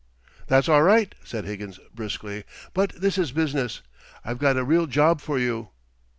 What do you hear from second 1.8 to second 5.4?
briskly, "but this is business. I've got a real job for